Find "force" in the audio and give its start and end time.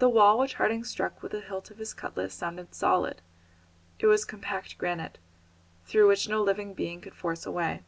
7.14-7.46